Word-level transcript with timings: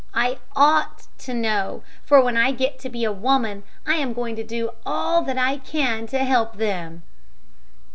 I 0.15 0.39
ought 0.55 1.05
to 1.19 1.33
know, 1.35 1.83
for 2.07 2.19
when 2.23 2.35
I 2.35 2.53
get 2.53 2.79
to 2.79 2.89
be 2.89 3.03
a 3.03 3.11
woman, 3.11 3.61
I 3.85 3.97
am 3.97 4.13
going 4.13 4.35
to 4.35 4.43
do 4.43 4.71
all 4.83 5.23
I 5.29 5.57
can 5.57 6.07
to 6.07 6.17
help 6.23 6.57
them." 6.57 7.03